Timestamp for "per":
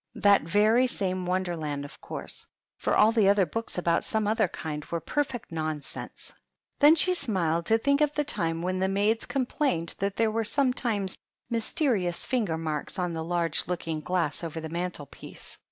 4.99-5.23